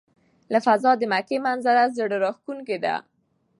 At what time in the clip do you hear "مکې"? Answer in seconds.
1.11-1.37